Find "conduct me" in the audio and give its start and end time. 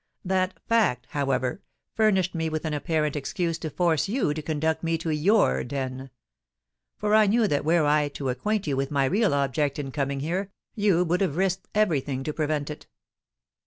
4.41-4.97